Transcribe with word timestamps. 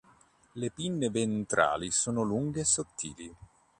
Le 0.55 0.69
pinne 0.71 1.09
ventrali 1.11 1.91
sono 1.91 2.23
lunghe 2.23 2.61
e 2.61 2.65
sottili. 2.65 3.35